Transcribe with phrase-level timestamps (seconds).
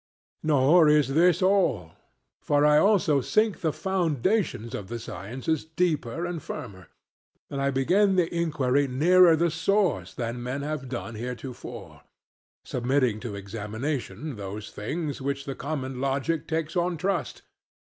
[0.41, 1.91] Nor is this all.
[2.41, 6.87] For I also sink the foundations of the sciences deeper and firmer;
[7.51, 12.01] and I begin the inquiry nearer the source than men have done heretofore;
[12.65, 17.43] submitting to examination those things which the common logic takes on trust.